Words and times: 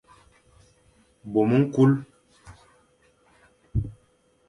Bôm 1.31 1.49
ñkul. 1.61 1.91